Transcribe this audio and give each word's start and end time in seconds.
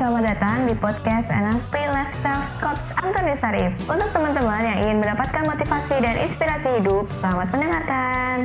selamat 0.00 0.32
datang 0.32 0.64
di 0.64 0.72
podcast 0.80 1.28
NLP 1.28 1.74
Lifestyle 1.92 2.48
Coach 2.56 2.88
Antoni 2.96 3.36
Sarif. 3.36 3.68
Untuk 3.84 4.08
teman-teman 4.16 4.64
yang 4.64 4.78
ingin 4.80 4.96
mendapatkan 4.96 5.44
motivasi 5.44 5.94
dan 6.00 6.16
inspirasi 6.24 6.68
hidup, 6.80 7.04
selamat 7.20 7.46
mendengarkan. 7.52 8.36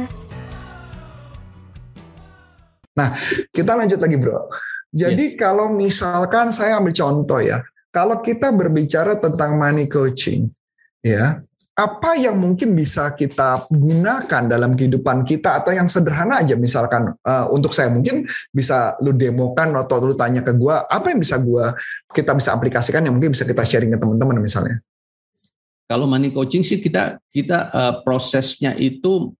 Nah, 3.00 3.10
kita 3.56 3.72
lanjut 3.72 4.04
lagi 4.04 4.20
bro. 4.20 4.52
Jadi 4.92 5.32
yes. 5.32 5.36
kalau 5.40 5.72
misalkan 5.72 6.52
saya 6.52 6.76
ambil 6.76 6.92
contoh 6.92 7.40
ya, 7.40 7.64
kalau 7.88 8.20
kita 8.20 8.52
berbicara 8.52 9.16
tentang 9.16 9.56
money 9.56 9.88
coaching, 9.88 10.52
ya 11.08 11.40
apa 11.76 12.16
yang 12.16 12.40
mungkin 12.40 12.72
bisa 12.72 13.12
kita 13.12 13.68
gunakan 13.68 14.48
dalam 14.48 14.80
kehidupan 14.80 15.28
kita 15.28 15.60
atau 15.60 15.76
yang 15.76 15.92
sederhana 15.92 16.40
aja? 16.40 16.56
Misalkan 16.56 17.12
uh, 17.20 17.46
untuk 17.52 17.76
saya 17.76 17.92
mungkin 17.92 18.24
bisa 18.56 18.96
lu 19.04 19.12
demokan 19.12 19.76
atau 19.76 20.00
lu 20.00 20.16
tanya 20.16 20.40
ke 20.40 20.56
gua 20.56 20.88
apa 20.88 21.12
yang 21.12 21.20
bisa 21.20 21.36
gua 21.36 21.76
kita 22.16 22.32
bisa 22.32 22.56
aplikasikan 22.56 23.04
yang 23.04 23.20
mungkin 23.20 23.36
bisa 23.36 23.44
kita 23.44 23.68
sharing 23.68 23.92
ke 23.92 24.00
teman-teman 24.00 24.40
misalnya? 24.40 24.80
Kalau 25.86 26.08
money 26.08 26.32
coaching 26.32 26.64
sih 26.64 26.80
kita 26.80 27.20
kita 27.36 27.70
uh, 27.76 27.94
prosesnya 28.08 28.72
itu 28.80 29.36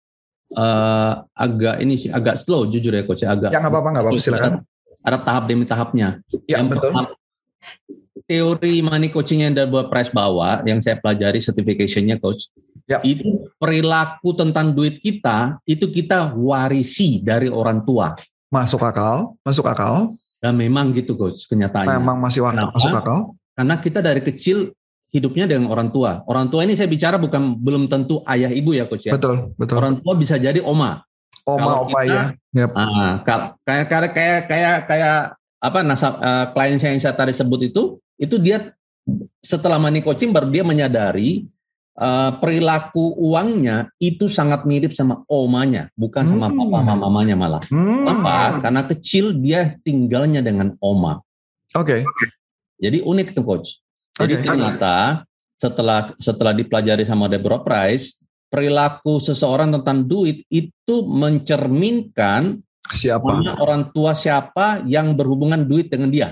uh, 0.60 1.24
agak 1.40 1.80
ini 1.80 1.96
sih 1.96 2.12
agak 2.12 2.36
slow 2.36 2.68
jujur 2.68 2.92
ya 2.92 3.08
coach 3.08 3.24
ya, 3.24 3.32
agak 3.32 3.56
ya 3.56 3.64
nggak 3.64 3.72
apa-apa 3.72 3.90
nggak 3.96 4.04
apa-apa 4.06 4.20
silakan. 4.20 4.54
ada 5.08 5.18
tahap 5.24 5.44
demi 5.48 5.64
tahapnya. 5.64 6.20
Ya 6.52 6.60
yang 6.60 6.68
betul. 6.68 6.92
pertama, 6.92 7.16
teori 8.26 8.82
money 8.82 9.14
coaching 9.14 9.46
yang 9.46 9.54
dari 9.54 9.70
buat 9.70 9.90
price 9.90 10.10
bawah 10.10 10.66
yang 10.66 10.82
saya 10.82 10.98
pelajari 10.98 11.38
certificationnya 11.38 12.18
coach 12.18 12.50
ya. 12.90 12.98
itu 13.06 13.46
perilaku 13.62 14.34
tentang 14.34 14.74
duit 14.74 14.98
kita 14.98 15.62
itu 15.66 15.90
kita 15.90 16.34
warisi 16.34 17.22
dari 17.22 17.50
orang 17.50 17.86
tua. 17.86 18.18
Masuk 18.50 18.82
akal? 18.82 19.38
Masuk 19.46 19.66
akal? 19.70 20.14
Dan 20.42 20.58
memang 20.58 20.94
gitu 20.94 21.14
coach 21.18 21.46
kenyataannya. 21.50 21.98
Memang 22.02 22.18
masih 22.18 22.46
waktu 22.46 22.66
masuk 22.74 22.94
akal? 22.94 23.20
Karena 23.56 23.76
kita 23.80 24.00
dari 24.02 24.22
kecil 24.26 24.74
hidupnya 25.14 25.46
dengan 25.46 25.70
orang 25.72 25.94
tua. 25.94 26.26
Orang 26.26 26.50
tua 26.50 26.66
ini 26.66 26.74
saya 26.74 26.90
bicara 26.90 27.16
bukan 27.22 27.56
belum 27.62 27.88
tentu 27.88 28.26
ayah 28.26 28.50
ibu 28.50 28.74
ya 28.74 28.90
coach 28.90 29.08
ya. 29.08 29.14
Betul 29.14 29.54
betul. 29.56 29.78
Orang 29.78 30.02
tua 30.02 30.14
bisa 30.18 30.36
jadi 30.42 30.60
oma. 30.66 31.06
Oma 31.46 31.62
Kalau 31.62 31.78
opa 31.86 32.02
kita, 32.02 32.10
ya. 32.10 32.24
Yep. 32.58 32.72
ah, 32.74 33.14
kayak 33.22 33.86
kayak 33.86 34.10
kayak 34.18 34.40
kayak 34.50 34.78
kayak 34.90 35.18
apa 35.62 35.80
nasab 35.86 36.18
uh, 36.18 36.46
klien 36.54 36.82
yang 36.82 36.98
saya 36.98 37.14
tadi 37.14 37.34
sebut 37.34 37.70
itu 37.70 38.02
itu 38.16 38.36
dia 38.40 38.72
setelah 39.44 39.78
money 39.78 40.02
coaching 40.02 40.34
baru 40.34 40.50
dia 40.50 40.66
menyadari 40.66 41.46
uh, 42.00 42.32
perilaku 42.42 43.16
uangnya 43.20 43.92
itu 44.02 44.28
sangat 44.28 44.68
mirip 44.68 44.96
sama 44.98 45.24
omanya, 45.30 45.90
bukan 45.96 46.26
sama 46.28 46.52
hmm. 46.52 46.58
papa 46.72 46.94
mamanya 46.98 47.36
malah. 47.38 47.64
Hmm. 47.72 48.04
Kenapa? 48.04 48.36
Karena 48.66 48.82
kecil 48.88 49.26
dia 49.40 49.76
tinggalnya 49.82 50.42
dengan 50.44 50.76
oma. 50.84 51.22
Oke. 51.76 52.02
Okay. 52.04 52.30
Jadi 52.80 53.04
unik 53.04 53.28
tuh 53.36 53.46
coach. 53.46 53.80
Jadi 54.16 54.40
okay. 54.40 54.48
ternyata 54.48 55.24
setelah 55.60 56.12
setelah 56.20 56.54
dipelajari 56.56 57.04
sama 57.08 57.32
Deborah 57.32 57.64
Price, 57.64 58.20
perilaku 58.52 59.20
seseorang 59.24 59.72
tentang 59.80 60.04
duit 60.04 60.44
itu 60.52 61.04
mencerminkan 61.08 62.60
siapa 62.86 63.58
orang 63.58 63.90
tua 63.90 64.14
siapa 64.14 64.86
yang 64.86 65.16
berhubungan 65.18 65.64
duit 65.66 65.90
dengan 65.90 66.12
dia. 66.12 66.30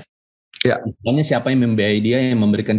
Ya. 0.62 0.78
Misalnya 0.86 1.24
siapa 1.26 1.50
yang 1.50 1.66
membiayai 1.66 2.00
dia, 2.00 2.18
yang 2.22 2.40
memberikan 2.40 2.78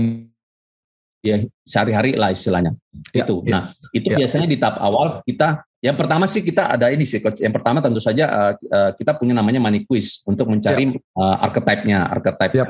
dia 1.25 1.43
sehari-hari 1.65 2.15
lah 2.15 2.31
istilahnya. 2.31 2.77
Ya, 3.11 3.25
itu. 3.25 3.43
Ya, 3.49 3.51
nah, 3.51 3.63
itu 3.91 4.09
ya. 4.13 4.17
biasanya 4.23 4.47
di 4.47 4.57
tahap 4.61 4.77
awal 4.79 5.25
kita 5.25 5.65
yang 5.85 6.01
pertama 6.01 6.25
sih 6.25 6.41
kita 6.41 6.73
ada 6.73 6.89
ini 6.89 7.05
sih 7.05 7.21
coach. 7.21 7.45
Yang 7.45 7.61
pertama 7.61 7.85
tentu 7.85 8.01
saja 8.01 8.25
uh, 8.25 8.53
uh, 8.57 8.91
kita 8.97 9.21
punya 9.21 9.37
namanya 9.37 9.61
money 9.61 9.85
quiz 9.85 10.25
untuk 10.25 10.49
mencari 10.49 10.97
ya. 10.97 11.01
uh, 11.21 11.45
archetype-nya, 11.45 12.09
archetype. 12.09 12.53
Ya 12.57 12.65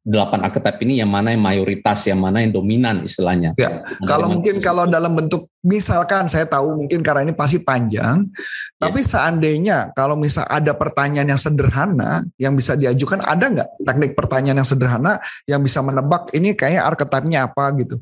delapan 0.00 0.48
archetype 0.48 0.80
ini 0.80 1.04
yang 1.04 1.12
mana 1.12 1.36
yang 1.36 1.44
mayoritas, 1.44 2.08
yang 2.08 2.24
mana 2.24 2.40
yang 2.40 2.56
dominan 2.56 3.04
istilahnya. 3.04 3.52
Ya, 3.60 3.84
kalau 4.08 4.32
mungkin 4.32 4.58
itu. 4.58 4.64
kalau 4.64 4.88
dalam 4.88 5.12
bentuk 5.12 5.52
misalkan 5.60 6.24
saya 6.24 6.48
tahu 6.48 6.72
mungkin 6.72 7.04
karena 7.04 7.28
ini 7.28 7.36
pasti 7.36 7.60
panjang, 7.60 8.24
ya. 8.24 8.80
tapi 8.80 9.04
seandainya 9.04 9.92
kalau 9.92 10.16
misal 10.16 10.48
ada 10.48 10.72
pertanyaan 10.72 11.36
yang 11.36 11.40
sederhana 11.40 12.24
yang 12.40 12.56
bisa 12.56 12.80
diajukan, 12.80 13.20
ada 13.20 13.44
nggak 13.44 13.68
teknik 13.84 14.12
pertanyaan 14.16 14.64
yang 14.64 14.68
sederhana 14.68 15.20
yang 15.44 15.60
bisa 15.60 15.84
menebak 15.84 16.32
ini 16.32 16.56
kayaknya 16.56 16.88
archetype-nya 16.88 17.52
apa 17.52 17.64
gitu? 17.76 18.00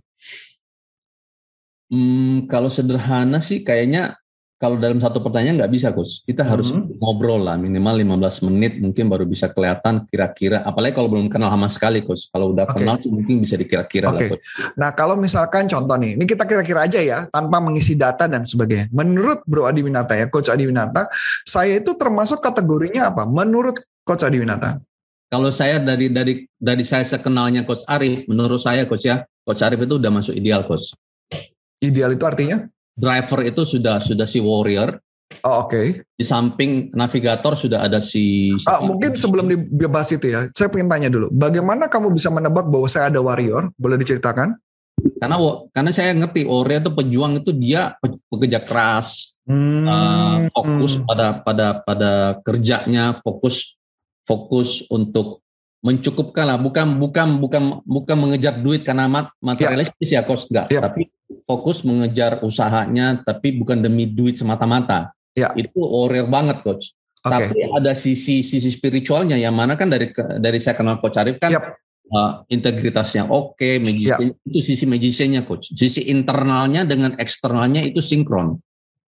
Hmm, 1.91 2.47
kalau 2.47 2.71
sederhana 2.71 3.43
sih 3.43 3.65
kayaknya 3.65 4.15
kalau 4.59 4.75
dalam 4.75 4.99
satu 4.99 5.23
pertanyaan 5.23 5.63
nggak 5.63 5.73
bisa 5.73 5.95
coach. 5.95 6.27
Kita 6.27 6.43
hmm. 6.43 6.51
harus 6.51 6.75
ngobrol 6.99 7.47
lah 7.47 7.55
minimal 7.55 7.95
15 8.03 8.51
menit 8.51 8.83
mungkin 8.83 9.07
baru 9.07 9.23
bisa 9.23 9.47
kelihatan 9.55 10.03
kira-kira. 10.11 10.67
Apalagi 10.67 10.99
kalau 10.99 11.07
belum 11.07 11.31
kenal 11.31 11.55
sama 11.55 11.71
sekali 11.71 12.03
coach. 12.03 12.27
Kalau 12.35 12.51
udah 12.51 12.67
okay. 12.67 12.83
kenal 12.83 12.99
sih 12.99 13.07
mungkin 13.07 13.39
bisa 13.39 13.55
dikira-kira 13.55 14.11
okay. 14.11 14.15
lah 14.19 14.23
coach. 14.35 14.43
Nah 14.75 14.91
kalau 14.99 15.15
misalkan 15.15 15.71
contoh 15.71 15.95
nih 15.95 16.19
ini 16.19 16.27
kita 16.27 16.43
kira-kira 16.43 16.91
aja 16.91 16.99
ya 16.99 17.31
tanpa 17.31 17.63
mengisi 17.63 17.95
data 17.95 18.27
dan 18.27 18.43
sebagainya. 18.43 18.91
Menurut 18.91 19.47
bro 19.47 19.71
Adi 19.71 19.87
Winata 19.87 20.19
ya 20.19 20.27
coach 20.27 20.51
Adi 20.51 20.67
Winata 20.67 21.07
saya 21.47 21.79
itu 21.79 21.95
termasuk 21.95 22.43
kategorinya 22.43 23.15
apa? 23.15 23.31
Menurut 23.31 23.79
coach 24.03 24.27
Adi 24.27 24.43
Winata. 24.43 24.83
Kalau 25.31 25.55
saya 25.55 25.79
dari 25.79 26.11
dari 26.11 26.51
dari 26.59 26.83
saya 26.83 27.07
sekenalnya 27.07 27.63
coach 27.63 27.87
Arif 27.87 28.27
menurut 28.27 28.59
saya 28.59 28.91
coach 28.91 29.07
ya 29.07 29.23
coach 29.47 29.63
Arif 29.63 29.87
itu 29.87 30.03
udah 30.03 30.11
masuk 30.11 30.35
ideal 30.35 30.67
coach. 30.67 30.99
Ideal 31.79 32.19
itu 32.19 32.27
artinya 32.27 32.67
driver 32.99 33.47
itu 33.47 33.63
sudah 33.63 34.03
sudah 34.03 34.27
si 34.27 34.43
warrior. 34.43 34.99
Oh, 35.47 35.65
Oke. 35.65 35.71
Okay. 35.71 35.87
Di 36.19 36.25
samping 36.27 36.91
navigator 36.91 37.55
sudah 37.55 37.87
ada 37.87 38.03
si. 38.03 38.51
Ah, 38.67 38.83
mungkin 38.83 39.15
sebelum 39.15 39.47
dibahas 39.71 40.11
itu 40.11 40.35
ya, 40.35 40.51
saya 40.51 40.67
ingin 40.75 40.91
tanya 40.91 41.09
dulu, 41.13 41.31
bagaimana 41.31 41.87
kamu 41.87 42.11
bisa 42.11 42.33
menebak 42.35 42.67
bahwa 42.67 42.91
saya 42.91 43.07
ada 43.07 43.23
warrior? 43.23 43.71
Boleh 43.79 44.01
diceritakan? 44.03 44.59
Karena 45.23 45.39
karena 45.71 45.91
saya 45.95 46.11
ngerti 46.11 46.43
warrior 46.43 46.83
itu 46.83 46.91
pejuang 46.91 47.33
itu 47.39 47.55
dia 47.55 47.95
pekerja 48.03 48.59
keras, 48.67 49.39
hmm. 49.47 49.87
uh, 49.87 50.37
fokus 50.51 50.99
pada 51.07 51.27
pada 51.47 51.67
pada 51.87 52.11
kerjanya, 52.43 53.23
fokus 53.23 53.79
fokus 54.27 54.83
untuk 54.91 55.47
mencukupkan 55.79 56.43
lah 56.43 56.59
bukan 56.59 56.99
bukan 56.99 57.39
bukan 57.39 57.63
bukan 57.87 58.17
mengejar 58.19 58.59
duit 58.59 58.83
karena 58.83 59.07
mat 59.07 59.31
materialistis 59.39 60.11
ya, 60.11 60.21
ya 60.21 60.27
kos 60.27 60.51
enggak 60.51 60.67
ya. 60.75 60.83
tapi 60.83 61.07
fokus 61.49 61.81
mengejar 61.81 62.45
usahanya 62.45 63.25
tapi 63.25 63.57
bukan 63.57 63.81
demi 63.81 64.05
duit 64.05 64.37
semata-mata 64.37 65.17
ya. 65.33 65.49
itu 65.57 65.81
warrior 65.81 66.29
banget 66.29 66.61
coach 66.61 66.93
okay. 67.25 67.49
tapi 67.49 67.65
ada 67.73 67.97
sisi 67.97 68.45
sisi 68.45 68.69
spiritualnya 68.69 69.41
yang 69.41 69.57
mana 69.57 69.73
kan 69.81 69.89
dari 69.89 70.13
dari 70.39 70.61
saya 70.61 70.77
kenal 70.77 71.01
coach 71.01 71.17
Arif 71.17 71.41
kan 71.41 71.57
yep. 71.57 71.81
uh, 72.13 72.45
integritasnya 72.53 73.25
oke 73.25 73.57
okay, 73.57 73.81
magician 73.81 74.37
yep. 74.37 74.45
itu 74.45 74.61
sisi 74.69 74.85
magiciannya 74.85 75.43
coach 75.49 75.73
sisi 75.73 76.05
internalnya 76.13 76.85
dengan 76.85 77.17
eksternalnya 77.17 77.81
itu 77.81 78.05
sinkron 78.05 78.61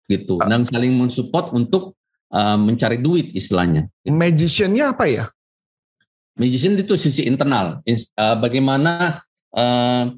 gitu 0.08 0.40
uh. 0.40 0.48
dan 0.48 0.64
saling 0.64 0.96
mensupport 0.96 1.52
untuk 1.52 2.00
uh, 2.32 2.56
mencari 2.56 2.96
duit 2.96 3.28
istilahnya 3.36 3.92
magiciannya 4.08 4.84
apa 4.88 5.04
ya 5.04 5.28
Magician 6.32 6.80
itu 6.80 6.96
sisi 6.96 7.28
internal. 7.28 7.84
Uh, 7.84 8.36
bagaimana 8.40 9.20
uh, 9.52 10.08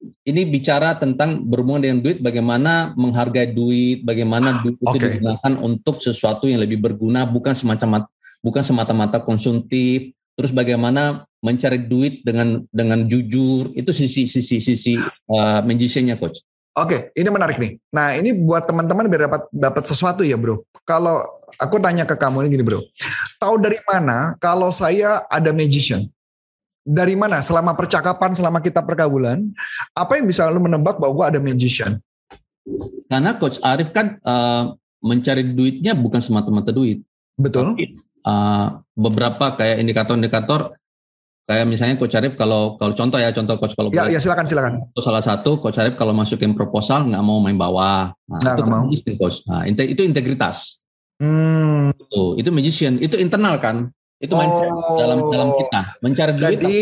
ini 0.00 0.48
bicara 0.48 0.96
tentang 0.96 1.44
berhubungan 1.44 1.84
dengan 1.84 1.98
duit, 2.00 2.24
bagaimana 2.24 2.96
menghargai 2.96 3.52
duit, 3.52 4.00
bagaimana 4.00 4.60
duit 4.64 4.80
itu 4.80 4.88
okay. 4.88 5.20
digunakan 5.20 5.52
untuk 5.60 6.00
sesuatu 6.00 6.48
yang 6.48 6.64
lebih 6.64 6.80
berguna, 6.80 7.28
bukan 7.28 7.52
semacam 7.52 8.08
bukan 8.40 8.62
semata-mata 8.64 9.20
konsumtif. 9.20 10.16
Terus 10.40 10.56
bagaimana 10.56 11.28
mencari 11.44 11.84
duit 11.84 12.24
dengan 12.24 12.64
dengan 12.72 13.04
jujur, 13.04 13.76
itu 13.76 13.92
sisi 13.92 14.24
sisi 14.24 14.56
sisi 14.56 14.96
uh, 15.28 15.60
magiciannya 15.60 16.16
coach. 16.16 16.40
Oke, 16.80 17.12
ini 17.12 17.28
menarik 17.28 17.60
nih. 17.60 17.76
Nah, 17.92 18.16
ini 18.16 18.32
buat 18.32 18.64
teman-teman 18.64 19.10
biar 19.10 19.28
dapat 19.28 19.42
dapat 19.52 19.84
sesuatu 19.84 20.24
ya, 20.24 20.40
Bro. 20.40 20.64
Kalau 20.88 21.20
aku 21.60 21.76
tanya 21.76 22.08
ke 22.08 22.16
kamu 22.16 22.46
ini 22.46 22.56
gini, 22.56 22.64
Bro. 22.64 22.80
Tahu 23.36 23.60
dari 23.60 23.76
mana 23.84 24.32
kalau 24.40 24.72
saya 24.72 25.28
ada 25.28 25.52
magician? 25.52 26.08
Dari 26.90 27.14
mana 27.14 27.38
selama 27.38 27.78
percakapan, 27.78 28.34
selama 28.34 28.58
kita 28.58 28.82
pergaulan, 28.82 29.54
apa 29.94 30.18
yang 30.18 30.26
bisa 30.26 30.50
lu 30.50 30.58
menebak 30.58 30.98
bahwa 30.98 31.14
gue 31.14 31.26
ada 31.36 31.38
magician? 31.38 32.02
Karena 33.06 33.38
coach 33.38 33.62
Arif 33.62 33.94
kan 33.94 34.18
uh, 34.26 34.74
mencari 34.98 35.54
duitnya 35.54 35.94
bukan 35.94 36.18
semata-mata 36.18 36.74
duit. 36.74 37.06
Betul. 37.38 37.78
Tapi, 37.78 37.94
uh, 38.26 38.82
beberapa 38.98 39.54
kayak 39.54 39.86
indikator-indikator 39.86 40.74
Kayak 41.50 41.66
misalnya 41.66 41.98
Coach 41.98 42.14
Arif 42.14 42.38
kalau 42.38 42.78
kalau 42.78 42.94
contoh 42.94 43.18
ya 43.18 43.34
contoh 43.34 43.58
Coach 43.58 43.74
kalau 43.74 43.90
ya, 43.90 44.06
ya 44.06 44.22
silakan 44.22 44.46
silakan. 44.46 44.86
Itu 44.94 45.02
salah 45.02 45.18
satu 45.18 45.58
Coach 45.58 45.82
Arif 45.82 45.98
kalau 45.98 46.14
masukin 46.14 46.54
proposal 46.54 47.10
nggak 47.10 47.18
mau 47.26 47.42
main 47.42 47.58
bawah. 47.58 48.14
Nah, 48.30 48.38
nah 48.38 48.54
itu 48.54 48.62
mau. 48.70 48.86
Coach. 49.18 49.42
Nah, 49.50 49.66
itu 49.66 50.06
integritas. 50.06 50.86
Hmm. 51.18 51.90
Itu 51.90 52.38
itu 52.38 52.54
magician, 52.54 53.02
itu 53.02 53.18
internal 53.18 53.58
kan. 53.58 53.90
Itu 54.20 54.36
mindset 54.36 54.68
oh. 54.68 55.00
dalam 55.00 55.18
dalam 55.32 55.48
kita 55.56 55.80
mencari 56.04 56.32
duit 56.36 56.60
jadi, 56.60 56.78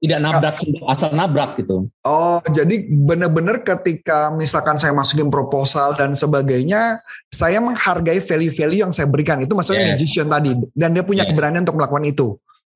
tidak 0.00 0.18
nabrak 0.24 0.56
asal 0.88 1.10
nabrak 1.12 1.50
gitu. 1.60 1.84
Oh, 2.00 2.40
jadi 2.48 2.88
benar-benar 2.88 3.60
ketika 3.60 4.32
misalkan 4.32 4.80
saya 4.80 4.96
masukin 4.96 5.28
proposal 5.28 5.92
dan 6.00 6.16
sebagainya, 6.16 7.04
saya 7.28 7.60
menghargai 7.60 8.24
value-value 8.24 8.88
yang 8.88 8.92
saya 8.96 9.04
berikan. 9.04 9.36
Itu 9.44 9.52
maksudnya 9.52 9.84
yes. 9.84 9.90
magician 10.00 10.26
tadi 10.32 10.56
dan 10.72 10.96
dia 10.96 11.04
punya 11.04 11.28
yes. 11.28 11.30
keberanian 11.36 11.62
untuk 11.68 11.76
melakukan 11.76 12.08
itu. 12.08 12.28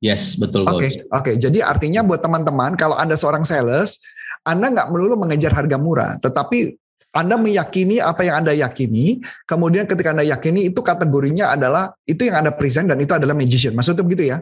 Yes, 0.05 0.37
betul. 0.37 0.69
Oke, 0.69 0.77
okay, 0.77 0.91
oke. 1.09 1.23
Okay. 1.23 1.35
Jadi 1.41 1.65
artinya 1.65 2.05
buat 2.05 2.21
teman-teman, 2.21 2.75
kalau 2.77 2.99
anda 2.99 3.17
seorang 3.17 3.47
sales, 3.49 4.03
anda 4.43 4.69
nggak 4.69 4.91
melulu 4.91 5.15
mengejar 5.15 5.55
harga 5.55 5.79
murah, 5.79 6.19
tetapi 6.19 6.75
anda 7.13 7.37
meyakini 7.37 8.01
apa 8.01 8.25
yang 8.25 8.41
Anda 8.41 8.57
yakini, 8.57 9.21
kemudian 9.45 9.85
ketika 9.85 10.17
Anda 10.17 10.25
yakini 10.25 10.73
itu 10.73 10.81
kategorinya 10.81 11.53
adalah 11.53 11.93
itu 12.09 12.25
yang 12.25 12.41
Anda 12.41 12.57
present 12.57 12.89
dan 12.89 12.97
itu 13.03 13.13
adalah 13.13 13.37
magician. 13.37 13.77
Maksudnya 13.77 14.01
begitu 14.01 14.33
ya? 14.33 14.41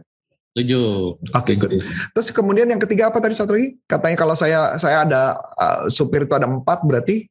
Setuju. 0.54 0.82
Oke, 1.18 1.34
okay, 1.34 1.54
good. 1.58 1.82
Terus 2.14 2.28
kemudian 2.30 2.70
yang 2.70 2.78
ketiga 2.78 3.10
apa 3.10 3.18
tadi 3.18 3.34
satu 3.34 3.58
lagi? 3.58 3.74
Katanya 3.90 4.16
kalau 4.18 4.34
saya 4.38 4.78
saya 4.78 5.06
ada 5.06 5.38
uh, 5.38 5.90
supir 5.90 6.26
itu 6.26 6.34
ada 6.34 6.46
empat 6.46 6.82
berarti? 6.86 7.26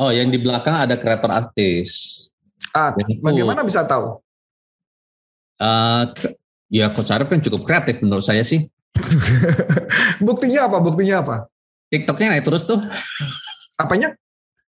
Oh, 0.00 0.08
yang 0.08 0.32
di 0.32 0.40
belakang 0.40 0.80
ada 0.80 0.96
kreator 0.96 1.28
artis. 1.28 2.24
Ah, 2.72 2.96
bagaimana 2.96 3.64
bisa 3.64 3.84
tahu? 3.84 4.20
Uh, 5.60 6.08
ya 6.72 6.88
Coach 6.92 7.12
Arif 7.12 7.28
kan 7.28 7.40
cukup 7.44 7.68
kreatif 7.68 8.00
menurut 8.00 8.24
saya 8.24 8.40
sih. 8.44 8.68
Buktinya 10.24 10.72
apa? 10.72 10.80
Buktinya 10.80 11.20
apa? 11.20 11.36
TikToknya 11.92 12.36
naik 12.36 12.48
terus 12.48 12.64
tuh. 12.64 12.80
Apanya? 13.80 14.12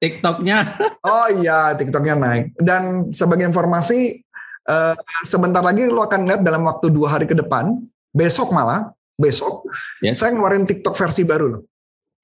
TikToknya. 0.04 0.78
oh 1.08 1.28
iya, 1.40 1.74
TikToknya 1.74 2.16
naik. 2.20 2.46
Dan 2.60 3.10
sebagai 3.16 3.48
informasi, 3.48 4.22
uh, 4.68 4.94
sebentar 5.26 5.64
lagi 5.64 5.88
lo 5.88 6.06
akan 6.06 6.28
lihat 6.28 6.42
dalam 6.44 6.68
waktu 6.68 6.92
dua 6.92 7.18
hari 7.18 7.26
ke 7.26 7.34
depan, 7.34 7.82
besok 8.14 8.54
malah, 8.54 8.92
besok, 9.18 9.66
yes. 10.04 10.22
saya 10.22 10.36
ngeluarin 10.36 10.68
TikTok 10.68 10.94
versi 10.94 11.26
baru 11.26 11.46
loh. 11.58 11.62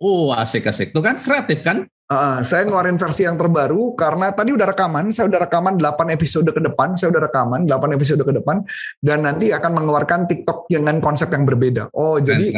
Oh 0.04 0.36
asik 0.36 0.68
asik, 0.68 0.92
tuh 0.92 1.00
kan 1.00 1.24
kreatif 1.24 1.64
kan? 1.64 1.88
Uh, 2.12 2.44
saya 2.44 2.68
ngeluarin 2.68 3.00
versi 3.00 3.24
yang 3.26 3.40
terbaru 3.40 3.96
karena 3.96 4.30
tadi 4.36 4.52
udah 4.54 4.68
rekaman, 4.70 5.10
saya 5.10 5.32
udah 5.32 5.48
rekaman 5.48 5.80
8 5.80 6.14
episode 6.14 6.46
ke 6.52 6.62
depan, 6.62 6.94
saya 6.94 7.10
udah 7.16 7.32
rekaman 7.32 7.66
8 7.66 7.96
episode 7.96 8.22
ke 8.22 8.34
depan 8.36 8.62
dan 9.00 9.24
nanti 9.24 9.50
akan 9.56 9.72
mengeluarkan 9.82 10.28
TikTok 10.28 10.68
dengan 10.68 11.00
konsep 11.00 11.32
yang 11.32 11.48
berbeda. 11.48 11.90
Oh, 11.96 12.20
jadi 12.20 12.54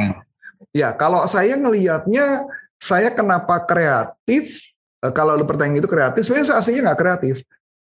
ya 0.74 0.98
kalau 0.98 1.24
saya 1.30 1.56
ngelihatnya 1.56 2.50
saya 2.80 3.12
kenapa 3.12 3.64
kreatif 3.64 4.72
uh, 5.02 5.12
kalau 5.14 5.36
lu 5.36 5.48
pertanyaan 5.48 5.82
itu 5.84 5.90
kreatif, 5.90 6.22
sebenarnya 6.26 6.48
saya 6.54 6.58
aslinya 6.62 6.82
nggak 6.92 7.00
kreatif. 7.00 7.36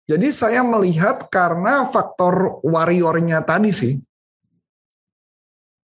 Jadi 0.09 0.33
saya 0.33 0.65
melihat 0.65 1.29
karena 1.29 1.85
faktor 1.85 2.65
warriornya 2.65 3.45
tadi 3.45 3.69
sih 3.69 3.93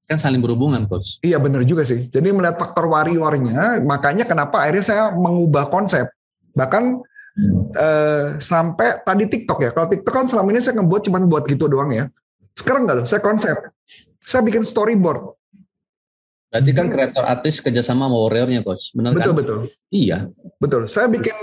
kan 0.05 0.21
saling 0.21 0.37
berhubungan 0.37 0.85
coach. 0.85 1.17
Iya 1.25 1.41
benar 1.41 1.65
juga 1.65 1.81
sih. 1.81 2.07
Jadi 2.13 2.29
melihat 2.29 2.61
faktor 2.61 2.85
warriornya, 2.85 3.81
makanya 3.81 4.29
kenapa 4.29 4.61
akhirnya 4.61 4.85
saya 4.85 5.03
mengubah 5.17 5.67
konsep. 5.73 6.05
Bahkan 6.53 6.83
hmm. 7.01 7.61
eh, 7.73 8.25
sampai 8.37 9.01
tadi 9.01 9.25
TikTok 9.25 9.59
ya. 9.65 9.69
Kalau 9.73 9.89
TikTok 9.89 10.13
kan 10.13 10.25
selama 10.29 10.53
ini 10.53 10.61
saya 10.61 10.77
ngebuat 10.77 11.01
cuma 11.09 11.17
buat 11.25 11.43
gitu 11.49 11.65
doang 11.65 11.89
ya. 11.89 12.05
Sekarang 12.53 12.85
enggak 12.85 12.97
loh, 13.01 13.07
saya 13.09 13.21
konsep. 13.25 13.57
Saya 14.21 14.45
bikin 14.45 14.61
storyboard. 14.61 15.35
Berarti 16.55 16.71
kan 16.71 16.87
kreator 16.87 17.27
artis 17.27 17.59
kerjasama 17.59 18.07
sama 18.07 18.15
warriornya 18.15 18.63
coach, 18.63 18.95
benar 18.95 19.11
betul, 19.11 19.35
kan? 19.35 19.43
Betul 19.43 19.59
Iya. 19.91 20.17
Betul. 20.55 20.87
Saya 20.87 21.11
bikin 21.11 21.35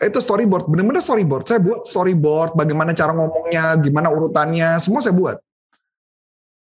itu 0.00 0.16
storyboard, 0.16 0.64
benar-benar 0.64 1.04
storyboard. 1.04 1.44
Saya 1.44 1.60
buat 1.60 1.84
storyboard, 1.84 2.56
bagaimana 2.56 2.96
cara 2.96 3.12
ngomongnya, 3.12 3.76
gimana 3.84 4.08
urutannya, 4.08 4.80
semua 4.80 5.04
saya 5.04 5.12
buat. 5.12 5.36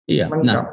Iya. 0.04 0.28
Lengkap. 0.28 0.64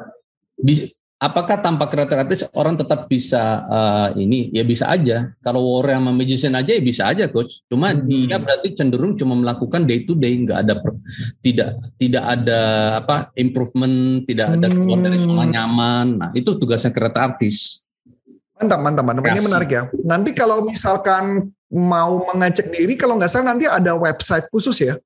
Nah, 0.60 0.92
apakah 1.16 1.60
tanpa 1.64 1.88
kreator 1.88 2.22
artis 2.22 2.44
orang 2.52 2.76
tetap 2.76 3.08
bisa 3.08 3.64
uh, 3.66 4.08
ini? 4.16 4.52
Ya 4.52 4.62
bisa 4.62 4.88
aja. 4.88 5.32
Kalau 5.40 5.64
warrior 5.64 6.00
sama 6.00 6.12
magician 6.12 6.54
aja 6.54 6.76
ya 6.76 6.82
bisa 6.82 7.08
aja 7.08 7.28
coach. 7.28 7.64
Cuma 7.68 7.92
hmm. 7.92 8.06
dia 8.06 8.36
berarti 8.36 8.76
cenderung 8.76 9.16
cuma 9.16 9.36
melakukan 9.36 9.84
day 9.88 10.04
to 10.04 10.16
day. 10.16 10.36
Nggak 10.36 10.58
ada 10.66 10.74
per, 10.80 10.90
tidak 11.40 11.68
tidak 11.96 12.24
ada 12.24 12.60
apa 13.00 13.16
improvement 13.36 14.24
tidak 14.28 14.60
ada 14.60 14.66
keluar 14.68 14.98
dari 15.00 15.18
zona 15.20 15.44
hmm. 15.44 15.52
nyaman. 15.52 16.06
Nah 16.20 16.30
itu 16.36 16.50
tugasnya 16.56 16.92
kreator 16.92 17.34
artis 17.34 17.86
mantap 18.56 18.80
mantap 18.80 19.04
mantap. 19.04 19.24
Ini 19.28 19.42
menarik 19.44 19.70
ya. 19.70 19.82
Nanti 20.04 20.30
kalau 20.32 20.64
misalkan 20.64 21.52
mau 21.72 22.24
mengecek 22.32 22.72
diri 22.72 22.94
kalau 22.96 23.20
nggak 23.20 23.28
salah 23.28 23.52
nanti 23.52 23.68
ada 23.68 23.96
website 23.96 24.48
khusus 24.48 24.80
ya? 24.80 24.96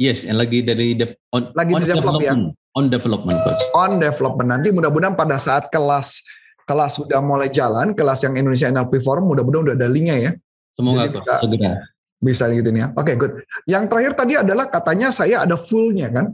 Yes, 0.00 0.24
yang 0.24 0.40
lagi 0.40 0.64
dari 0.64 0.96
dev, 0.96 1.12
on, 1.28 1.52
lagi 1.52 1.76
on 1.76 1.80
di 1.84 1.92
develop 1.92 2.24
ya. 2.24 2.32
On 2.78 2.86
development 2.86 3.38
coach. 3.42 3.62
On 3.74 3.98
development 3.98 4.48
nanti 4.48 4.70
mudah-mudahan 4.70 5.18
pada 5.18 5.36
saat 5.42 5.66
kelas 5.68 6.22
kelas 6.62 7.02
sudah 7.02 7.18
mulai 7.18 7.50
jalan, 7.50 7.90
kelas 7.98 8.22
yang 8.22 8.38
Indonesia 8.38 8.70
NLP 8.70 9.02
Forum 9.02 9.26
mudah-mudahan 9.26 9.72
udah 9.72 9.76
ada 9.76 9.88
linknya 9.90 10.16
ya. 10.18 10.32
Semoga 10.78 11.10
Jadi 11.10 11.18
bisa, 11.18 11.34
segera. 11.42 11.72
Bisa 12.20 12.44
gitu 12.54 12.70
ya. 12.70 12.86
Oke, 12.94 13.02
okay, 13.02 13.14
good. 13.18 13.32
Yang 13.66 13.84
terakhir 13.90 14.12
tadi 14.14 14.32
adalah 14.38 14.66
katanya 14.70 15.08
saya 15.10 15.42
ada 15.42 15.58
fullnya 15.58 16.08
kan? 16.14 16.26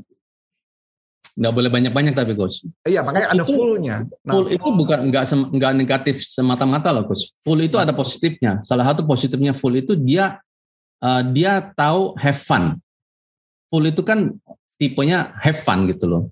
Nggak 1.37 1.53
boleh 1.57 1.71
banyak-banyak 1.73 2.13
tapi 2.13 2.33
coach. 2.37 2.65
Iya, 2.85 3.01
makanya 3.01 3.33
ada 3.33 3.45
fullnya. 3.45 4.05
Nah, 4.25 4.33
full 4.37 4.47
itu 4.53 4.69
bukan 4.69 4.99
nggak 5.09 5.25
nggak 5.57 5.73
negatif 5.73 6.21
semata-mata 6.21 6.93
loh 6.93 7.09
coach. 7.09 7.33
Full 7.45 7.61
itu 7.65 7.81
ada 7.81 7.97
positifnya. 7.97 8.61
Salah 8.61 8.93
satu 8.93 9.09
positifnya 9.09 9.57
full 9.57 9.73
itu 9.73 9.97
dia 9.97 10.37
uh, 11.01 11.23
dia 11.25 11.73
tahu 11.73 12.13
have 12.21 12.41
fun 12.41 12.77
full 13.71 13.85
itu 13.85 14.03
kan 14.03 14.33
tipenya 14.77 15.37
have 15.41 15.61
fun 15.61 15.89
gitu 15.91 16.07
loh. 16.09 16.23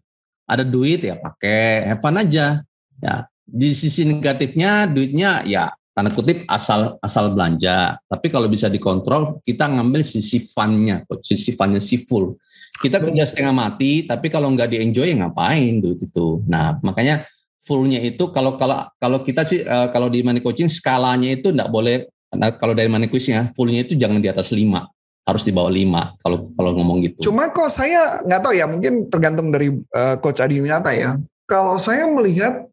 Ada 0.44 0.64
duit 0.64 1.05
ya 1.05 1.17
pakai 1.17 1.88
have 1.88 2.00
fun 2.00 2.20
aja. 2.20 2.61
Ya, 3.02 3.14
di 3.44 3.76
sisi 3.76 4.06
negatifnya 4.06 4.88
duitnya 4.88 5.44
ya 5.44 5.73
tanda 5.94 6.11
kutip 6.11 6.44
asal 6.50 6.99
asal 7.00 7.32
belanja. 7.32 7.96
Tapi 8.11 8.26
kalau 8.29 8.50
bisa 8.50 8.67
dikontrol, 8.67 9.41
kita 9.46 9.70
ngambil 9.70 10.02
sisi 10.02 10.43
funnya, 10.43 11.06
sisi 11.23 11.55
funnya 11.55 11.79
si 11.79 12.02
full. 12.02 12.37
Kita 12.75 12.99
kerja 12.99 13.25
setengah 13.31 13.55
mati, 13.55 14.02
tapi 14.05 14.26
kalau 14.29 14.50
nggak 14.50 14.75
di 14.75 14.82
enjoy 14.82 15.14
ya 15.14 15.17
ngapain 15.25 15.79
duit 15.79 16.02
itu. 16.02 16.43
Nah 16.50 16.76
makanya 16.82 17.25
fullnya 17.64 18.02
itu 18.02 18.29
kalau 18.35 18.61
kalau 18.61 18.90
kalau 18.99 19.19
kita 19.25 19.47
sih 19.47 19.62
uh, 19.64 19.88
kalau 19.94 20.11
di 20.11 20.20
money 20.20 20.43
coaching 20.43 20.69
skalanya 20.69 21.32
itu 21.32 21.55
nggak 21.55 21.70
boleh. 21.70 22.11
Nah, 22.35 22.50
kalau 22.58 22.75
dari 22.75 22.90
money 22.90 23.06
coaching 23.06 23.38
ya 23.38 23.44
fullnya 23.55 23.87
itu 23.87 23.94
jangan 23.94 24.19
di 24.19 24.26
atas 24.26 24.50
lima 24.50 24.90
harus 25.25 25.43
di 25.43 25.53
bawah 25.56 25.73
lima 25.73 26.12
kalau 26.21 26.53
kalau 26.53 26.71
ngomong 26.76 27.00
gitu. 27.05 27.32
Cuma 27.32 27.49
kok 27.49 27.73
saya 27.73 28.21
nggak 28.29 28.41
tahu 28.44 28.55
ya 28.56 28.69
mungkin 28.69 29.09
tergantung 29.09 29.49
dari 29.49 29.73
uh, 29.73 30.17
coach 30.21 30.44
Adi 30.44 30.61
Winata 30.61 30.93
ya. 30.93 31.17
Kalau 31.49 31.81
saya 31.81 32.05
melihat 32.09 32.69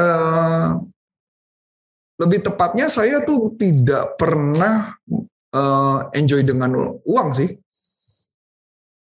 uh, 0.00 0.80
lebih 2.20 2.44
tepatnya 2.44 2.88
saya 2.88 3.20
tuh 3.24 3.52
tidak 3.60 4.16
pernah 4.16 4.96
uh, 5.52 6.08
enjoy 6.16 6.40
dengan 6.44 6.72
uang 7.04 7.28
sih. 7.36 7.50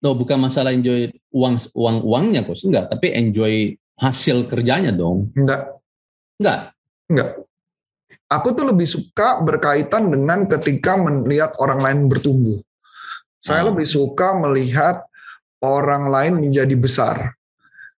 No, 0.00 0.16
bukan 0.16 0.40
masalah 0.40 0.72
enjoy 0.72 1.12
uang 1.28 1.60
uang 1.76 1.96
uangnya 2.00 2.40
kok 2.48 2.56
enggak, 2.64 2.88
tapi 2.88 3.12
enjoy 3.12 3.76
hasil 4.00 4.48
kerjanya 4.48 4.96
dong. 4.96 5.28
Enggak. 5.36 5.76
Enggak. 6.40 6.60
Enggak. 7.12 7.30
Aku 8.30 8.54
tuh 8.54 8.62
lebih 8.70 8.86
suka 8.86 9.42
berkaitan 9.42 10.06
dengan 10.06 10.46
ketika 10.46 10.94
melihat 10.94 11.50
orang 11.58 11.82
lain 11.82 11.98
bertumbuh. 12.06 12.62
Saya 13.42 13.66
hmm. 13.66 13.68
lebih 13.74 13.86
suka 13.90 14.38
melihat 14.38 15.02
orang 15.58 16.06
lain 16.06 16.38
menjadi 16.38 16.76
besar. 16.78 17.34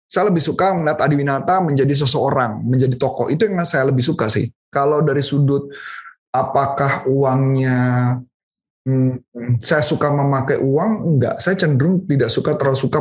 Saya 0.07 0.31
lebih 0.31 0.43
suka 0.43 0.75
melihat 0.75 1.03
Adi 1.03 1.19
Winata 1.19 1.59
menjadi 1.59 1.95
seseorang, 2.07 2.63
menjadi 2.63 2.95
tokoh. 2.95 3.27
Itu 3.27 3.47
yang 3.47 3.59
saya 3.67 3.91
lebih 3.91 4.03
suka 4.03 4.31
sih. 4.31 4.47
Kalau 4.71 5.03
dari 5.03 5.23
sudut 5.23 5.71
apakah 6.31 7.11
uangnya 7.11 7.79
Hmm, 8.91 9.23
saya 9.63 9.87
suka 9.87 10.11
memakai 10.11 10.59
uang? 10.59 11.15
Enggak. 11.15 11.39
Saya 11.39 11.55
cenderung 11.55 12.03
tidak 12.11 12.27
suka 12.27 12.59
terlalu 12.59 12.75
suka 12.75 12.99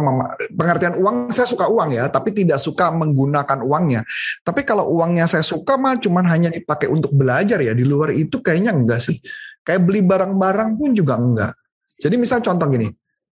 pengertian 0.53 0.93
uang 1.01 1.33
saya 1.33 1.49
suka 1.49 1.65
uang 1.65 1.97
ya 1.97 2.05
tapi 2.13 2.29
tidak 2.29 2.61
suka 2.61 2.93
menggunakan 2.93 3.65
uangnya. 3.65 4.05
Tapi 4.45 4.61
kalau 4.61 4.85
uangnya 4.93 5.25
saya 5.25 5.41
suka 5.41 5.81
mah 5.81 5.97
cuman 5.97 6.29
hanya 6.29 6.53
dipakai 6.53 6.85
untuk 6.85 7.09
belajar 7.17 7.57
ya 7.57 7.73
di 7.73 7.81
luar 7.81 8.13
itu 8.13 8.37
kayaknya 8.37 8.77
enggak 8.77 9.01
sih. 9.01 9.17
Kayak 9.65 9.89
beli 9.89 10.05
barang-barang 10.05 10.77
pun 10.77 10.93
juga 10.93 11.17
enggak. 11.17 11.57
Jadi 11.97 12.15
misal 12.21 12.45
contoh 12.45 12.69
gini 12.69 12.87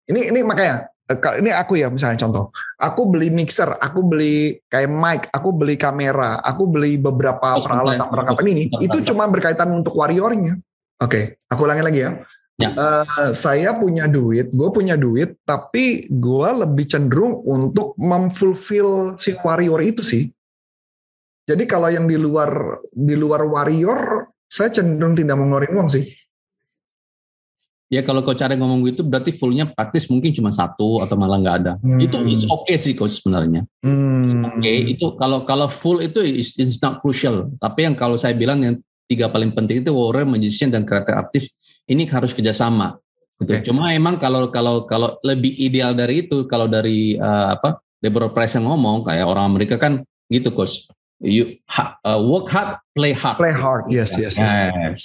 ini 0.09 0.33
ini 0.33 0.41
makanya 0.41 0.89
eh, 1.13 1.19
ini 1.43 1.51
aku 1.53 1.77
ya 1.77 1.93
misalnya 1.93 2.25
contoh. 2.25 2.49
Aku 2.81 3.13
beli 3.13 3.29
mixer 3.29 3.69
aku 3.69 4.01
beli 4.01 4.57
kayak 4.73 4.89
mic 4.89 5.21
aku 5.29 5.53
beli 5.53 5.77
kamera 5.77 6.41
aku 6.41 6.65
beli 6.73 6.97
beberapa 6.97 7.61
peralatan 7.61 8.09
perlengkapan 8.09 8.47
ini 8.57 8.65
itu 8.81 9.05
cuma 9.13 9.29
berkaitan 9.29 9.69
untuk 9.77 9.93
warriornya. 9.93 10.57
Oke, 10.97 11.13
okay, 11.13 11.25
aku 11.53 11.69
ulangi 11.69 11.85
lagi 11.85 12.01
ya. 12.09 12.17
Ya. 12.57 12.73
Uh, 12.73 13.37
saya 13.37 13.77
punya 13.77 14.09
duit, 14.09 14.49
gue 14.49 14.69
punya 14.73 14.97
duit, 14.97 15.37
tapi 15.45 16.09
gue 16.09 16.49
lebih 16.65 16.89
cenderung 16.89 17.45
untuk 17.45 17.93
memfulfill 18.01 19.21
si 19.21 19.37
warrior 19.45 19.85
itu 19.85 20.01
sih. 20.01 20.25
Jadi 21.45 21.69
kalau 21.69 21.93
yang 21.93 22.09
di 22.09 22.17
luar 22.17 22.81
di 22.91 23.13
luar 23.13 23.45
warrior, 23.45 24.33
saya 24.49 24.73
cenderung 24.73 25.13
tidak 25.13 25.37
mengeluarkan 25.37 25.77
uang 25.77 25.91
sih. 25.93 26.09
Ya 27.87 28.03
kalau 28.03 28.27
kau 28.27 28.35
cara 28.35 28.59
ngomong 28.59 28.83
gitu 28.91 29.07
berarti 29.07 29.31
fullnya 29.31 29.71
praktis 29.71 30.11
mungkin 30.11 30.35
cuma 30.35 30.51
satu 30.51 31.05
atau 31.07 31.15
malah 31.15 31.39
nggak 31.39 31.57
ada. 31.63 31.73
Hmm. 31.79 32.03
Itu 32.03 32.19
it's 32.27 32.49
okay 32.49 32.81
sih 32.81 32.99
coach 32.99 33.23
sebenarnya. 33.23 33.63
Hmm. 33.85 34.43
Oke 34.43 34.65
okay. 34.65 34.77
itu 34.97 35.07
kalau 35.21 35.47
kalau 35.47 35.71
full 35.71 36.03
itu 36.03 36.19
is 36.25 36.57
it's 36.59 36.83
not 36.83 36.99
crucial. 36.99 37.47
Tapi 37.63 37.87
yang 37.87 37.95
kalau 37.95 38.19
saya 38.19 38.35
bilang 38.35 38.65
yang 38.65 38.75
tiga 39.07 39.31
paling 39.31 39.55
penting 39.55 39.87
itu 39.87 39.95
warrior, 39.95 40.27
magician 40.27 40.75
dan 40.75 40.83
karakter 40.83 41.15
aktif 41.15 41.47
ini 41.91 42.07
harus 42.07 42.35
kerjasama. 42.35 42.99
Gitu. 43.43 43.53
Okay. 43.53 43.63
Cuma 43.69 43.93
emang 43.93 44.17
kalau 44.17 44.49
kalau 44.49 44.89
kalau 44.89 45.21
lebih 45.21 45.53
ideal 45.61 45.93
dari 45.93 46.25
itu 46.25 46.49
kalau 46.49 46.67
dari 46.67 47.21
uh, 47.21 47.53
apa 47.53 47.83
Deborah 48.01 48.33
Price 48.33 48.57
yang 48.57 48.69
ngomong 48.69 49.05
kayak 49.05 49.27
orang 49.29 49.53
Amerika 49.53 49.77
kan 49.77 50.01
gitu 50.33 50.51
coach 50.51 50.89
you 51.21 51.57
uh, 52.05 52.21
work 52.21 52.49
hard, 52.53 52.77
play 52.93 53.13
hard. 53.13 53.37
Play 53.41 53.55
hard, 53.55 53.89
yes, 53.89 54.17
yes, 54.21 54.37
yes, 54.37 54.53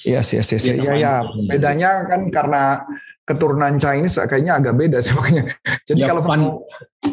yes, 0.03 0.27
yes, 0.33 0.47
yes, 0.51 0.63
yes. 0.67 0.75
Ya, 0.75 0.93
ya. 0.95 1.13
Bedanya 1.47 2.03
kan 2.07 2.27
karena 2.27 2.83
keturunan 3.23 3.79
Chinese 3.79 4.19
kayaknya 4.27 4.59
agak 4.59 4.75
beda 4.75 4.99
makanya. 5.15 5.43
Jadi 5.87 6.01
ya, 6.03 6.07
kalau 6.11 6.21
fun, 6.25 6.41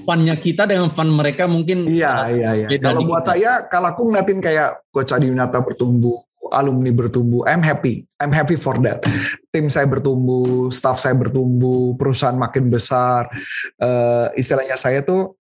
funnya 0.02 0.34
kita 0.40 0.66
dengan 0.66 0.90
fun 0.96 1.14
mereka 1.14 1.46
mungkin. 1.46 1.86
Iya, 1.86 2.14
iya, 2.32 2.50
iya. 2.66 2.68
Kalau 2.82 3.06
buat 3.06 3.22
kita. 3.22 3.30
saya, 3.34 3.52
kalau 3.70 3.94
aku 3.94 4.10
ngeliatin 4.10 4.38
kayak 4.42 4.82
Coach 4.90 5.14
Adi 5.14 5.30
Winata 5.30 5.62
bertumbuh, 5.62 6.18
alumni 6.50 6.90
bertumbuh, 6.90 7.44
I'm 7.48 7.60
happy, 7.64 8.08
I'm 8.18 8.34
happy 8.34 8.56
for 8.58 8.76
that. 8.84 9.04
Tim 9.54 9.68
saya 9.68 9.86
bertumbuh, 9.88 10.72
staff 10.74 11.00
saya 11.00 11.16
bertumbuh, 11.16 11.96
perusahaan 11.96 12.36
makin 12.36 12.68
besar. 12.68 13.28
Uh, 13.78 14.32
istilahnya 14.36 14.76
saya 14.76 15.04
tuh 15.04 15.38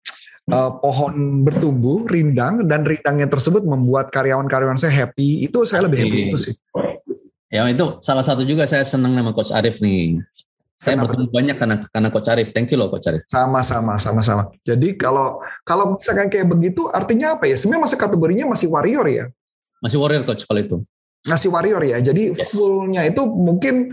uh, 0.51 0.71
pohon 0.81 1.45
bertumbuh 1.47 2.03
rindang 2.09 2.65
dan 2.67 2.83
rindangnya 2.83 3.29
tersebut 3.31 3.63
membuat 3.63 4.11
karyawan-karyawan 4.11 4.75
saya 4.75 4.91
happy. 5.05 5.45
Itu 5.45 5.63
saya 5.63 5.87
lebih 5.87 6.09
happy 6.09 6.19
itu 6.27 6.37
sih. 6.39 6.53
Ya 7.53 7.69
itu 7.69 8.01
salah 8.01 8.25
satu 8.25 8.41
juga 8.41 8.65
saya 8.65 8.81
senang 8.81 9.13
nama 9.13 9.29
coach 9.29 9.53
Arif 9.53 9.77
nih. 9.77 10.17
Saya 10.83 10.99
Kenapa? 10.99 11.15
bertemu 11.15 11.27
banyak 11.31 11.55
karena 11.61 11.75
karena 11.87 12.09
coach 12.09 12.29
Arif. 12.33 12.49
Thank 12.51 12.73
you 12.73 12.81
loh 12.81 12.89
coach 12.89 13.05
Arif. 13.05 13.23
Sama-sama 13.29 14.01
sama-sama 14.01 14.49
jadi 14.65 14.97
kalau 14.97 15.39
kalau 15.61 15.95
misalkan 15.95 16.33
kayak 16.33 16.49
begitu 16.49 16.89
artinya 16.89 17.37
apa 17.37 17.45
ya? 17.45 17.55
Sebenarnya 17.55 17.85
masih 17.87 17.99
kategorinya 18.01 18.45
masih 18.49 18.67
warrior 18.73 19.05
ya? 19.05 19.25
Masih 19.85 20.01
warrior 20.01 20.25
coach 20.25 20.49
kalau 20.49 20.59
itu 20.59 20.77
masih 21.27 21.49
warrior 21.51 21.81
ya. 21.83 21.99
Jadi 22.03 22.35
yes. 22.35 22.51
fullnya 22.51 23.07
itu 23.07 23.23
mungkin 23.23 23.91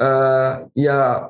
uh, 0.00 0.66
ya 0.72 1.28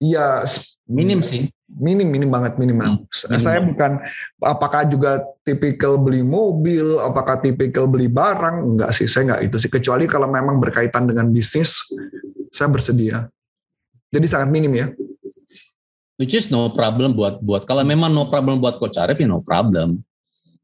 ya 0.00 0.46
minim 0.86 1.20
sih. 1.20 1.50
minim 1.70 2.10
minim 2.10 2.26
banget 2.34 2.58
minim, 2.58 2.82
hmm, 2.82 3.06
minim 3.06 3.38
saya 3.38 3.62
bukan 3.62 4.02
apakah 4.42 4.82
juga 4.90 5.22
tipikal 5.46 5.94
beli 5.94 6.18
mobil 6.18 6.98
apakah 6.98 7.38
tipikal 7.38 7.86
beli 7.86 8.10
barang? 8.10 8.74
Enggak 8.74 8.90
sih 8.90 9.06
saya 9.06 9.30
enggak 9.30 9.40
itu 9.46 9.56
sih. 9.62 9.70
Kecuali 9.70 10.10
kalau 10.10 10.26
memang 10.26 10.58
berkaitan 10.58 11.06
dengan 11.06 11.30
bisnis 11.30 11.86
saya 12.50 12.66
bersedia. 12.66 13.30
Jadi 14.10 14.26
sangat 14.26 14.50
minim 14.50 14.74
ya. 14.74 14.90
Which 16.18 16.34
is 16.34 16.50
no 16.50 16.74
problem 16.74 17.14
buat 17.14 17.38
buat 17.38 17.70
kalau 17.70 17.86
memang 17.86 18.10
no 18.10 18.26
problem 18.26 18.58
buat 18.58 18.82
coach 18.82 18.98
Arif 18.98 19.22
ya 19.22 19.30
no 19.30 19.38
problem. 19.38 20.02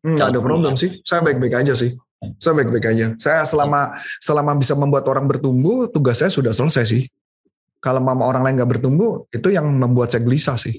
Enggak 0.03 0.35
ada 0.35 0.43
problem 0.43 0.75
sih. 0.75 0.91
Saya 1.07 1.23
baik-baik 1.23 1.55
aja 1.55 1.79
sih 1.79 1.95
saya 2.41 2.53
baik-baik 2.63 2.87
aja 2.93 3.07
saya 3.21 3.45
selama 3.45 3.93
selama 4.19 4.53
bisa 4.57 4.73
membuat 4.73 5.05
orang 5.09 5.29
bertumbuh 5.29 5.89
tugas 5.93 6.21
saya 6.21 6.33
sudah 6.33 6.53
selesai 6.53 6.85
sih 6.89 7.03
kalau 7.81 8.01
mama 8.01 8.25
orang 8.25 8.43
lain 8.43 8.61
nggak 8.61 8.71
bertumbuh 8.79 9.29
itu 9.31 9.53
yang 9.53 9.69
membuat 9.69 10.11
saya 10.11 10.25
gelisah 10.25 10.57
sih 10.57 10.77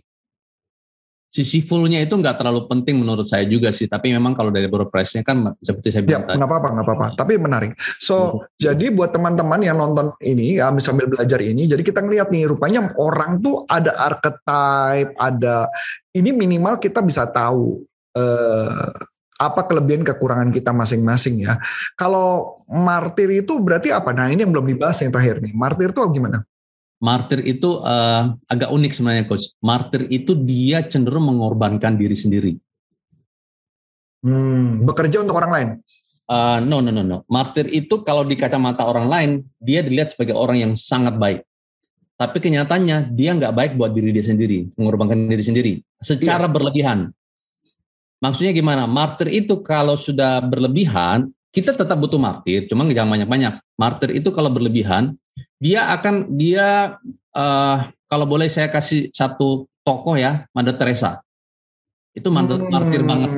sisi 1.28 1.60
fullnya 1.60 2.00
itu 2.00 2.16
nggak 2.16 2.40
terlalu 2.40 2.66
penting 2.72 3.04
menurut 3.04 3.28
saya 3.28 3.44
juga 3.46 3.70
sih. 3.76 3.86
Tapi 3.86 4.16
memang 4.16 4.34
kalau 4.34 4.50
dari 4.50 4.66
WordPress-nya 4.72 5.22
kan 5.28 5.54
seperti 5.60 5.94
saya 5.94 6.04
bilang 6.08 6.24
ya, 6.24 6.28
tadi. 6.34 6.38
nggak 6.40 6.50
apa-apa, 6.50 6.68
nggak 6.74 6.86
apa-apa. 6.88 7.08
Tapi 7.20 7.34
menarik. 7.38 7.72
So, 8.00 8.16
hmm. 8.16 8.38
jadi 8.58 8.86
buat 8.96 9.12
teman-teman 9.12 9.60
yang 9.62 9.78
nonton 9.78 10.16
ini, 10.24 10.58
ya 10.58 10.72
sambil 10.80 11.12
belajar 11.12 11.44
ini, 11.44 11.68
jadi 11.68 11.84
kita 11.84 12.00
ngeliat 12.02 12.32
nih, 12.32 12.48
rupanya 12.48 12.90
orang 12.96 13.44
tuh 13.44 13.68
ada 13.68 13.92
archetype, 14.08 15.14
ada 15.20 15.68
ini 16.16 16.32
minimal 16.32 16.80
kita 16.80 17.04
bisa 17.04 17.28
tahu 17.28 17.84
eh, 18.16 18.92
apa 19.38 19.70
kelebihan 19.70 20.02
kekurangan 20.02 20.50
kita 20.50 20.74
masing-masing 20.74 21.46
ya. 21.46 21.62
Kalau 21.94 22.62
martir 22.66 23.30
itu 23.30 23.62
berarti 23.62 23.94
apa? 23.94 24.10
Nah 24.12 24.34
ini 24.34 24.42
yang 24.42 24.52
belum 24.52 24.66
dibahas 24.66 24.98
yang 25.06 25.14
terakhir 25.14 25.40
nih. 25.46 25.54
Martir 25.54 25.94
itu 25.94 26.02
gimana? 26.10 26.42
Martir 26.98 27.46
itu 27.46 27.78
uh, 27.86 28.34
agak 28.50 28.74
unik 28.74 28.92
sebenarnya 28.98 29.24
coach. 29.30 29.54
Martir 29.62 30.10
itu 30.10 30.34
dia 30.34 30.82
cenderung 30.90 31.30
mengorbankan 31.30 31.94
diri 31.94 32.18
sendiri. 32.18 32.52
Hmm, 34.26 34.82
bekerja 34.82 35.22
untuk 35.22 35.38
orang 35.38 35.52
lain. 35.54 35.70
Uh, 36.28 36.58
no 36.66 36.82
no 36.82 36.90
no 36.90 37.06
no. 37.06 37.18
Martir 37.30 37.70
itu 37.70 38.02
kalau 38.02 38.26
di 38.26 38.34
kacamata 38.34 38.84
orang 38.84 39.08
lain 39.08 39.32
dia 39.62 39.86
dilihat 39.86 40.18
sebagai 40.18 40.34
orang 40.34 40.58
yang 40.58 40.74
sangat 40.74 41.22
baik. 41.22 41.46
Tapi 42.18 42.42
kenyataannya 42.42 43.14
dia 43.14 43.38
nggak 43.38 43.54
baik 43.54 43.72
buat 43.78 43.94
diri 43.94 44.10
dia 44.10 44.26
sendiri, 44.26 44.66
mengorbankan 44.74 45.30
diri 45.30 45.44
sendiri 45.46 45.74
secara 46.02 46.50
iya. 46.50 46.52
berlebihan. 46.52 47.14
Maksudnya 48.18 48.52
gimana? 48.54 48.90
Martir 48.90 49.30
itu 49.30 49.62
kalau 49.62 49.94
sudah 49.94 50.42
berlebihan, 50.42 51.30
kita 51.54 51.78
tetap 51.78 51.98
butuh 51.98 52.18
martir, 52.18 52.66
cuma 52.66 52.86
jangan 52.90 53.18
banyak-banyak. 53.18 53.62
Martir 53.78 54.10
itu 54.14 54.34
kalau 54.34 54.50
berlebihan, 54.50 55.14
dia 55.62 55.90
akan 55.94 56.34
dia 56.34 56.98
uh, 57.34 57.78
kalau 58.10 58.26
boleh 58.26 58.50
saya 58.50 58.70
kasih 58.74 59.14
satu 59.14 59.70
tokoh 59.86 60.18
ya, 60.18 60.50
Mother 60.54 60.74
Teresa. 60.78 61.22
Itu 62.18 62.34
Mother 62.34 62.58
hmm. 62.58 62.70
martir 62.74 63.02
banget. 63.06 63.32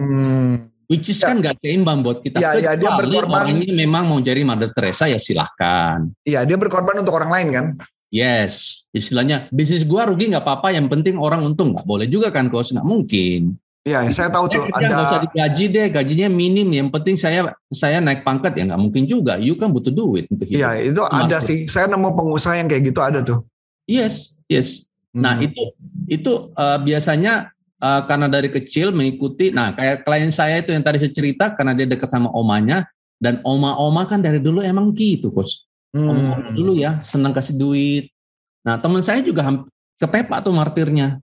Which 0.90 1.06
is 1.12 1.22
ya. 1.22 1.30
kan 1.30 1.44
gak 1.44 1.62
seimbang 1.62 2.02
buat 2.02 2.26
kita. 2.26 2.42
Ya, 2.42 2.58
ya, 2.58 2.74
dia 2.74 2.90
berkorban. 2.90 3.46
Orang 3.46 3.62
ini 3.62 3.70
memang 3.76 4.10
mau 4.10 4.18
jadi 4.18 4.42
Mother 4.42 4.74
Teresa 4.74 5.06
ya 5.06 5.22
silahkan. 5.22 6.10
Iya, 6.26 6.48
dia 6.48 6.58
berkorban 6.58 7.04
untuk 7.04 7.14
orang 7.14 7.30
lain 7.30 7.48
kan? 7.54 7.66
Yes, 8.10 8.90
istilahnya 8.90 9.46
bisnis 9.54 9.86
gua 9.86 10.10
rugi 10.10 10.34
nggak 10.34 10.42
apa-apa, 10.42 10.74
yang 10.74 10.90
penting 10.90 11.22
orang 11.22 11.46
untung 11.46 11.78
nggak 11.78 11.86
boleh 11.86 12.10
juga 12.10 12.34
kan, 12.34 12.50
kos 12.50 12.74
nggak 12.74 12.88
mungkin. 12.88 13.54
Iya, 13.90 14.00
saya 14.14 14.30
tahu 14.30 14.46
tuh. 14.54 14.64
Ada 14.70 14.86
nggak 14.86 15.08
usah 15.10 15.22
digaji 15.26 15.66
deh, 15.74 15.88
gajinya 15.90 16.28
minim. 16.30 16.70
Yang 16.70 16.90
penting 16.94 17.16
saya 17.18 17.40
saya 17.74 17.98
naik 17.98 18.22
pangkat 18.22 18.54
ya 18.54 18.70
nggak 18.70 18.82
mungkin 18.82 19.10
juga. 19.10 19.42
You 19.42 19.58
kan 19.58 19.74
butuh 19.74 19.90
duit 19.90 20.30
untuk 20.30 20.46
hidup. 20.46 20.62
Iya, 20.62 20.70
itu 20.94 21.02
Cuma 21.02 21.26
ada 21.26 21.38
sih. 21.42 21.66
Saya 21.66 21.90
nemu 21.90 22.14
pengusaha 22.14 22.54
yang 22.62 22.70
kayak 22.70 22.94
gitu 22.94 23.02
ada 23.02 23.26
tuh. 23.26 23.42
Yes, 23.90 24.38
yes. 24.46 24.86
Nah, 25.10 25.34
hmm. 25.34 25.42
Nah 25.42 25.46
itu 25.50 25.64
itu 26.06 26.34
uh, 26.54 26.78
biasanya 26.78 27.50
uh, 27.82 28.06
karena 28.06 28.30
dari 28.30 28.54
kecil 28.54 28.94
mengikuti. 28.94 29.50
Nah 29.50 29.74
kayak 29.74 30.06
klien 30.06 30.30
saya 30.30 30.62
itu 30.62 30.70
yang 30.70 30.86
tadi 30.86 31.02
saya 31.02 31.10
cerita 31.10 31.58
karena 31.58 31.74
dia 31.74 31.90
dekat 31.90 32.14
sama 32.14 32.30
omanya 32.30 32.86
dan 33.18 33.42
oma-oma 33.42 34.06
kan 34.06 34.22
dari 34.22 34.38
dulu 34.38 34.62
emang 34.62 34.94
gitu, 34.94 35.34
coach. 35.34 35.66
Hmm. 35.98 36.14
Oma 36.14 36.54
dulu 36.54 36.78
ya 36.78 37.02
senang 37.02 37.34
kasih 37.34 37.58
duit. 37.58 38.14
Nah 38.62 38.78
teman 38.78 39.02
saya 39.02 39.26
juga 39.26 39.50
ketepak 39.98 40.46
tuh 40.46 40.54
martirnya 40.54 41.18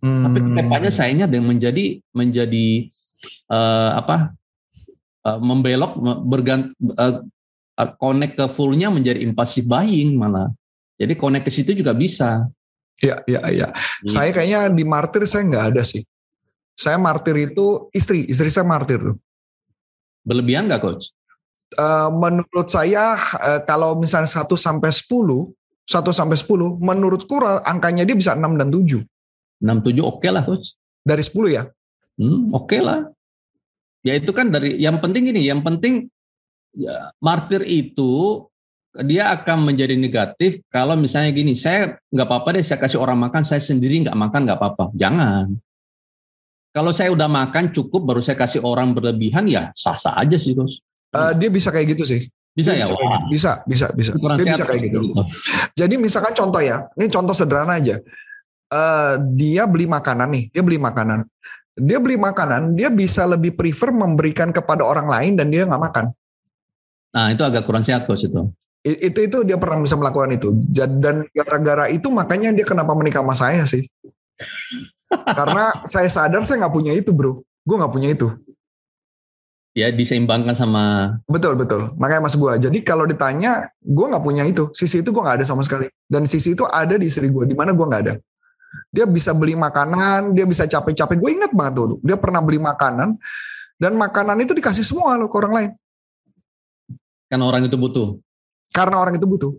Hmm. 0.00 0.28
Tapi 0.28 0.38
tepatnya 0.54 0.92
sayangnya 0.92 1.26
dengan 1.26 1.56
menjadi 1.56 1.98
menjadi 2.12 2.68
uh, 3.48 3.90
apa 3.96 4.36
uh, 5.24 5.38
membelok 5.40 5.96
bergant 6.26 6.70
uh, 6.96 7.24
connect 8.00 8.36
ke 8.36 8.46
fullnya 8.52 8.88
menjadi 8.88 9.20
impulsive 9.20 9.68
buying 9.68 10.16
malah. 10.16 10.52
Jadi 10.96 11.12
connect 11.16 11.44
ke 11.48 11.52
situ 11.52 11.76
juga 11.76 11.92
bisa. 11.92 12.48
Ya, 13.04 13.20
ya, 13.28 13.44
ya. 13.52 13.68
Hmm. 13.68 14.08
Saya 14.08 14.30
kayaknya 14.32 14.72
di 14.72 14.84
martir 14.88 15.28
saya 15.28 15.44
nggak 15.44 15.66
ada 15.76 15.82
sih. 15.84 16.00
Saya 16.76 16.96
martir 17.00 17.36
itu 17.36 17.88
istri, 17.92 18.24
istri 18.28 18.48
saya 18.48 18.64
martir. 18.64 19.00
Berlebihan 20.24 20.68
nggak 20.68 20.80
coach? 20.80 21.12
Uh, 21.76 22.08
menurut 22.14 22.68
saya 22.68 23.16
uh, 23.16 23.60
kalau 23.66 23.98
misalnya 23.98 24.28
1 24.28 24.48
sampai 24.56 24.88
10, 24.88 25.08
1 25.08 25.92
sampai 26.14 26.36
10, 26.38 26.80
menurutku 26.80 27.36
angkanya 27.64 28.06
dia 28.08 28.16
bisa 28.16 28.32
6 28.32 28.44
dan 28.56 28.68
7. 28.72 29.04
67 29.60 30.02
oke 30.02 30.20
okay 30.20 30.30
lah 30.32 30.42
coach. 30.44 30.76
Dari 31.06 31.22
10 31.22 31.56
ya? 31.56 31.62
Hmm, 32.16 32.52
oke 32.52 32.66
okay 32.66 32.80
lah. 32.82 33.06
Ya 34.02 34.14
itu 34.16 34.30
kan 34.30 34.50
dari 34.54 34.78
yang 34.78 35.02
penting 35.02 35.30
gini, 35.32 35.42
yang 35.46 35.66
penting 35.66 36.06
ya, 36.74 37.10
martir 37.18 37.62
itu 37.66 38.44
dia 39.04 39.28
akan 39.34 39.68
menjadi 39.68 39.92
negatif 39.92 40.64
kalau 40.72 40.96
misalnya 40.96 41.34
gini, 41.34 41.52
saya 41.52 42.00
nggak 42.08 42.26
apa-apa 42.26 42.56
deh 42.56 42.64
saya 42.64 42.80
kasih 42.80 43.02
orang 43.02 43.18
makan, 43.20 43.42
saya 43.44 43.60
sendiri 43.60 44.06
nggak 44.06 44.16
makan 44.16 44.40
nggak 44.48 44.58
apa-apa. 44.58 44.84
Jangan. 44.96 45.52
Kalau 46.72 46.92
saya 46.92 47.08
udah 47.12 47.28
makan 47.28 47.72
cukup 47.72 48.04
baru 48.04 48.20
saya 48.20 48.36
kasih 48.36 48.60
orang 48.60 48.92
berlebihan 48.92 49.48
ya 49.48 49.72
sah-sah 49.72 50.16
aja 50.16 50.36
sih, 50.36 50.56
Coach. 50.56 50.80
Uh, 51.12 51.32
dia 51.32 51.48
bisa 51.48 51.72
kayak 51.72 51.96
gitu 51.96 52.04
sih. 52.04 52.20
Bisa 52.56 52.72
dia 52.72 52.84
ya? 52.84 52.92
Bisa, 52.92 52.96
gitu. 52.96 53.28
bisa, 53.28 53.52
bisa, 53.64 53.86
bisa. 53.92 54.10
Dia 54.16 54.54
bisa 54.56 54.64
kayak 54.64 54.82
gitu. 54.88 55.00
gitu. 55.12 55.22
Jadi 55.76 55.94
misalkan 56.00 56.32
contoh 56.32 56.60
ya, 56.60 56.88
ini 56.96 57.08
contoh 57.08 57.32
sederhana 57.36 57.80
aja 57.80 58.00
uh, 58.70 59.20
dia 59.34 59.64
beli 59.66 59.86
makanan 59.86 60.28
nih, 60.32 60.44
dia 60.54 60.62
beli 60.62 60.78
makanan. 60.80 61.26
Dia 61.76 62.00
beli 62.00 62.16
makanan, 62.16 62.72
dia 62.72 62.88
bisa 62.88 63.28
lebih 63.28 63.52
prefer 63.52 63.92
memberikan 63.92 64.48
kepada 64.48 64.80
orang 64.80 65.12
lain 65.12 65.32
dan 65.36 65.52
dia 65.52 65.68
nggak 65.68 65.82
makan. 65.82 66.06
Nah 67.12 67.32
itu 67.32 67.44
agak 67.44 67.68
kurang 67.68 67.84
sehat 67.84 68.08
coach 68.08 68.24
itu. 68.24 68.48
Itu 68.86 69.18
itu 69.20 69.38
dia 69.44 69.60
pernah 69.60 69.84
bisa 69.84 69.98
melakukan 69.98 70.30
itu. 70.32 70.56
Dan 70.72 71.28
gara-gara 71.34 71.90
itu 71.92 72.08
makanya 72.08 72.54
dia 72.56 72.64
kenapa 72.64 72.96
menikah 72.96 73.20
sama 73.20 73.36
saya 73.36 73.68
sih. 73.68 73.84
Karena 75.10 75.84
saya 75.84 76.08
sadar 76.08 76.48
saya 76.48 76.64
nggak 76.64 76.74
punya 76.74 76.92
itu 76.96 77.12
bro. 77.12 77.44
Gue 77.66 77.76
nggak 77.76 77.92
punya 77.92 78.08
itu. 78.14 78.30
Ya 79.76 79.92
diseimbangkan 79.92 80.56
sama. 80.56 81.18
Betul 81.28 81.60
betul. 81.60 81.92
Makanya 82.00 82.24
mas 82.24 82.36
gue. 82.38 82.52
Jadi 82.56 82.80
kalau 82.80 83.04
ditanya, 83.04 83.68
gue 83.84 84.06
nggak 84.08 84.24
punya 84.24 84.48
itu. 84.48 84.72
Sisi 84.72 85.04
itu 85.04 85.12
gue 85.12 85.20
nggak 85.20 85.42
ada 85.42 85.46
sama 85.48 85.60
sekali. 85.60 85.92
Dan 86.08 86.24
sisi 86.24 86.56
itu 86.56 86.64
ada 86.64 86.96
di 86.96 87.04
istri 87.10 87.28
gue. 87.28 87.44
Di 87.44 87.52
mana 87.52 87.76
gue 87.76 87.84
nggak 87.84 88.02
ada. 88.08 88.14
Dia 88.92 89.06
bisa 89.08 89.36
beli 89.36 89.54
makanan, 89.54 90.32
dia 90.36 90.46
bisa 90.48 90.64
capek-capek. 90.66 91.16
Gue 91.18 91.30
inget 91.36 91.52
banget 91.52 91.78
tuh, 91.78 91.98
dia 92.02 92.16
pernah 92.16 92.40
beli 92.40 92.58
makanan 92.58 93.16
dan 93.76 93.92
makanan 93.94 94.40
itu 94.40 94.56
dikasih 94.56 94.84
semua 94.84 95.20
loh 95.20 95.28
ke 95.28 95.36
orang 95.36 95.52
lain. 95.52 95.70
Karena 97.28 97.44
orang 97.44 97.62
itu 97.68 97.76
butuh. 97.76 98.16
Karena 98.72 98.96
orang 99.02 99.14
itu 99.18 99.26
butuh. 99.28 99.52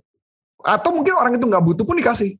Atau 0.66 0.96
mungkin 0.96 1.14
orang 1.14 1.38
itu 1.38 1.46
nggak 1.46 1.64
butuh 1.64 1.86
pun 1.86 1.96
dikasih. 2.00 2.34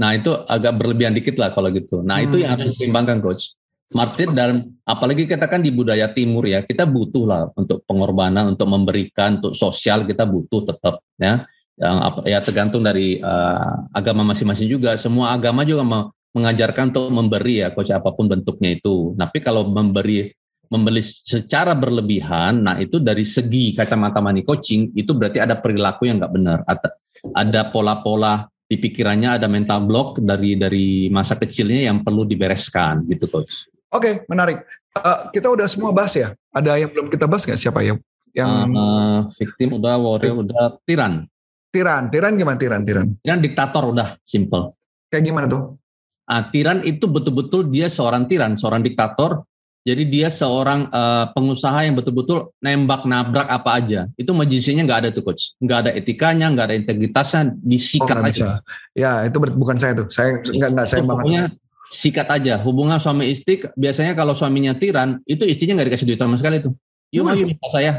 Nah 0.00 0.16
itu 0.16 0.32
agak 0.48 0.72
berlebihan 0.80 1.12
dikit 1.12 1.36
lah 1.36 1.52
kalau 1.52 1.68
gitu. 1.74 2.00
Nah 2.00 2.22
hmm. 2.22 2.26
itu 2.30 2.36
yang 2.40 2.50
harus 2.56 2.72
diseimbangkan 2.72 3.20
coach. 3.20 3.58
Martir 3.90 4.30
dan 4.30 4.70
apalagi 4.86 5.26
kita 5.26 5.50
kan 5.50 5.66
di 5.66 5.74
budaya 5.74 6.14
timur 6.14 6.46
ya, 6.46 6.62
kita 6.62 6.86
butuh 6.86 7.26
lah 7.26 7.42
untuk 7.58 7.82
pengorbanan, 7.90 8.54
untuk 8.54 8.70
memberikan, 8.70 9.42
untuk 9.42 9.58
sosial 9.58 10.06
kita 10.06 10.22
butuh 10.30 10.62
tetap 10.62 11.02
ya. 11.18 11.42
Yang 11.80 11.96
ya 12.28 12.38
tergantung 12.44 12.84
dari 12.84 13.16
uh, 13.24 13.88
agama 13.96 14.20
masing-masing 14.28 14.68
juga. 14.68 15.00
Semua 15.00 15.32
agama 15.32 15.64
juga 15.64 16.12
mengajarkan 16.36 16.92
untuk 16.92 17.08
memberi 17.08 17.64
ya, 17.64 17.72
coach 17.72 17.88
apa 17.88 18.12
pun 18.12 18.28
bentuknya 18.28 18.76
itu. 18.76 19.16
Tapi 19.16 19.40
kalau 19.40 19.64
memberi 19.64 20.28
membeli 20.70 21.02
secara 21.02 21.74
berlebihan, 21.74 22.62
nah 22.62 22.78
itu 22.78 23.02
dari 23.02 23.26
segi 23.26 23.74
kacamata 23.74 24.22
money 24.22 24.46
coaching 24.46 24.94
itu 24.94 25.10
berarti 25.10 25.42
ada 25.42 25.58
perilaku 25.58 26.06
yang 26.06 26.22
nggak 26.22 26.34
benar. 26.36 26.58
Ada, 26.68 26.88
ada 27.34 27.60
pola-pola 27.74 28.46
di 28.70 28.78
pikirannya, 28.78 29.40
ada 29.40 29.50
mental 29.50 29.82
block 29.82 30.22
dari 30.22 30.54
dari 30.54 31.10
masa 31.10 31.34
kecilnya 31.34 31.90
yang 31.90 32.06
perlu 32.06 32.22
dibereskan 32.22 33.02
gitu 33.10 33.26
coach. 33.26 33.50
Oke, 33.90 34.22
menarik. 34.30 34.62
Uh, 34.94 35.30
kita 35.34 35.50
udah 35.50 35.66
semua 35.66 35.90
bahas 35.90 36.14
ya. 36.14 36.34
Ada 36.54 36.78
yang 36.78 36.90
belum 36.94 37.10
kita 37.10 37.26
bahas 37.26 37.46
nggak? 37.46 37.58
Siapa 37.58 37.82
ya? 37.82 37.98
Yang 38.30 38.50
uh, 38.78 39.18
victim 39.34 39.68
udah, 39.82 39.94
warrior 39.98 40.46
udah, 40.46 40.78
tiran. 40.86 41.26
Tiran, 41.70 42.10
tiran 42.10 42.34
gimana 42.34 42.58
tiran? 42.58 42.82
Tiran. 42.82 43.06
Tiran 43.22 43.38
diktator 43.38 43.84
udah, 43.94 44.18
simple. 44.26 44.74
Kayak 45.06 45.24
gimana 45.30 45.46
tuh? 45.46 45.78
Uh, 46.26 46.42
tiran 46.50 46.82
itu 46.82 47.06
betul-betul 47.06 47.70
dia 47.70 47.86
seorang 47.86 48.26
tiran, 48.26 48.58
seorang 48.58 48.82
diktator. 48.82 49.46
Jadi 49.80 50.12
dia 50.12 50.28
seorang 50.28 50.92
uh, 50.92 51.32
pengusaha 51.32 51.88
yang 51.88 51.96
betul-betul 51.96 52.52
nembak 52.60 53.08
nabrak 53.08 53.48
apa 53.48 53.80
aja. 53.80 54.00
Itu 54.18 54.36
majisinya 54.36 54.84
nggak 54.84 55.00
ada 55.06 55.08
tuh 55.14 55.24
coach. 55.24 55.56
Nggak 55.56 55.78
ada 55.86 55.90
etikanya, 55.96 56.52
nggak 56.52 56.66
ada 56.68 56.76
integritasnya, 56.76 57.56
disikat 57.64 58.18
oh, 58.20 58.28
aja. 58.28 58.28
Bisa. 58.28 58.48
Ya 58.92 59.12
itu 59.24 59.40
bukan 59.40 59.80
saya 59.80 59.96
tuh. 59.96 60.06
Saya 60.12 60.36
nggak 60.42 60.70
nggak 60.74 60.86
saya 60.90 61.02
banget 61.06 61.56
sikat 61.90 62.30
aja 62.30 62.62
hubungan 62.62 63.02
suami 63.02 63.34
istri 63.34 63.58
biasanya 63.74 64.14
kalau 64.14 64.30
suaminya 64.30 64.78
tiran 64.78 65.18
itu 65.26 65.42
istrinya 65.42 65.82
nggak 65.82 65.90
dikasih 65.90 66.06
duit 66.06 66.20
sama 66.22 66.38
sekali 66.38 66.62
tuh 66.62 66.70
yuk 67.10 67.26
mau 67.26 67.34
minta 67.34 67.66
saya 67.74 67.92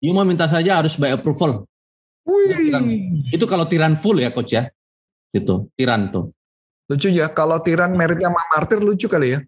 yuk 0.00 0.14
mau 0.16 0.24
minta 0.24 0.48
saja 0.48 0.80
harus 0.80 0.96
by 0.96 1.12
approval 1.12 1.68
Wih. 2.22 3.26
itu 3.34 3.44
kalau 3.50 3.66
tiran 3.66 3.98
full 3.98 4.22
ya 4.22 4.30
coach 4.30 4.54
ya 4.54 4.70
itu 5.34 5.66
tiran 5.74 6.12
tuh 6.14 6.30
lucu 6.86 7.08
ya 7.10 7.26
kalau 7.32 7.58
tiran 7.58 7.96
meritnya 7.98 8.30
sama 8.30 8.42
martir 8.54 8.78
lucu 8.78 9.06
kali 9.10 9.34
ya 9.34 9.40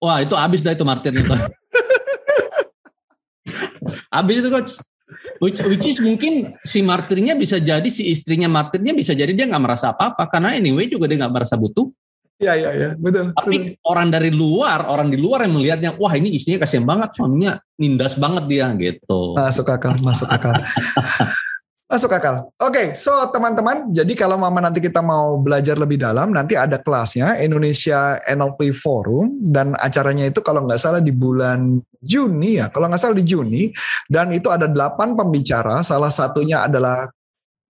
wah 0.00 0.22
itu 0.24 0.32
habis 0.38 0.64
dah 0.64 0.72
itu 0.72 0.84
martir 0.86 1.12
itu 1.12 1.34
habis 4.08 4.36
itu 4.42 4.50
coach 4.50 4.72
Which, 5.38 5.60
which 5.68 5.84
is 5.84 6.00
mungkin 6.00 6.56
si 6.64 6.80
martirnya 6.80 7.36
bisa 7.36 7.60
jadi 7.60 7.84
si 7.92 8.08
istrinya 8.08 8.48
martirnya 8.48 8.96
bisa 8.96 9.12
jadi 9.12 9.36
dia 9.36 9.44
nggak 9.44 9.62
merasa 9.62 9.92
apa-apa 9.92 10.32
karena 10.32 10.56
anyway 10.56 10.88
juga 10.88 11.04
dia 11.04 11.20
nggak 11.20 11.34
merasa 11.34 11.60
butuh 11.60 11.92
Iya 12.34 12.52
iya 12.58 12.70
iya 12.74 12.90
betul. 12.98 13.30
Tapi 13.30 13.78
betul. 13.78 13.86
orang 13.86 14.08
dari 14.10 14.30
luar, 14.34 14.90
orang 14.90 15.06
di 15.06 15.14
luar 15.14 15.46
yang 15.46 15.54
melihatnya, 15.54 15.90
wah 15.94 16.10
ini 16.18 16.34
istrinya 16.34 16.66
kasihan 16.66 16.82
banget, 16.82 17.14
suaminya 17.14 17.62
nindas 17.78 18.18
banget 18.18 18.50
dia 18.50 18.66
gitu. 18.74 19.38
Masuk 19.38 19.70
akal, 19.70 19.94
masuk 20.02 20.26
akal. 20.26 20.50
masuk 21.84 22.10
akal. 22.16 22.48
Oke, 22.58 22.72
okay, 22.72 22.86
so 22.96 23.12
teman-teman, 23.30 23.92
jadi 23.92 24.12
kalau 24.16 24.40
mama 24.40 24.58
nanti 24.58 24.80
kita 24.80 25.04
mau 25.04 25.36
belajar 25.36 25.76
lebih 25.76 26.00
dalam, 26.00 26.32
nanti 26.32 26.56
ada 26.56 26.80
kelasnya 26.80 27.38
Indonesia 27.38 28.18
NLP 28.24 28.72
Forum 28.72 29.38
dan 29.44 29.76
acaranya 29.76 30.26
itu 30.26 30.40
kalau 30.40 30.64
nggak 30.64 30.80
salah 30.80 31.00
di 31.04 31.12
bulan 31.12 31.78
Juni 32.00 32.58
ya, 32.58 32.72
kalau 32.72 32.88
nggak 32.88 33.00
salah 33.00 33.16
di 33.16 33.24
Juni 33.24 33.68
dan 34.08 34.32
itu 34.32 34.48
ada 34.48 34.64
delapan 34.64 35.12
pembicara, 35.12 35.84
salah 35.84 36.10
satunya 36.10 36.64
adalah 36.64 37.08